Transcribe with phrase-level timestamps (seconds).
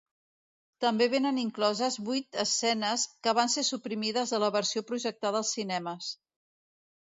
[0.83, 6.11] També vénen incloses vuit escenes que van ser suprimides de la versió projectada als cinemes.